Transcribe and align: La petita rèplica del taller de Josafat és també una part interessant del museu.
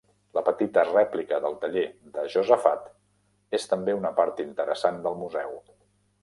La 0.35 0.41
petita 0.45 0.83
rèplica 0.85 1.37
del 1.43 1.57
taller 1.65 1.83
de 2.15 2.23
Josafat 2.37 2.89
és 3.59 3.69
també 3.75 3.95
una 3.99 4.13
part 4.21 4.43
interessant 4.49 4.99
del 5.05 5.21
museu. 5.23 5.55